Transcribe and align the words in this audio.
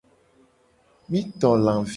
Mi 1.13 1.19
to 1.45 1.49
lavi. 1.67 1.89